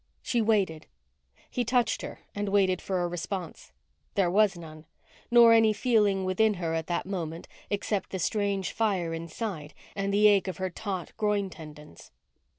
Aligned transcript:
She 0.23 0.41
waited. 0.41 0.87
He 1.47 1.63
touched 1.63 2.01
her 2.01 2.21
and 2.33 2.49
waited 2.49 2.81
for 2.81 3.03
a 3.03 3.07
response. 3.07 3.71
There 4.15 4.31
was 4.31 4.57
none; 4.57 4.85
nor 5.29 5.53
any 5.53 5.73
feeling 5.73 6.25
within 6.25 6.55
her 6.55 6.73
at 6.73 6.87
that 6.87 7.05
moment 7.05 7.47
except 7.69 8.09
the 8.09 8.17
strange 8.17 8.71
fire 8.71 9.13
inside 9.13 9.75
and 9.95 10.11
the 10.11 10.25
ache 10.27 10.47
of 10.47 10.57
her 10.57 10.71
taut 10.71 11.13
groin 11.17 11.51
tendons. 11.51 12.09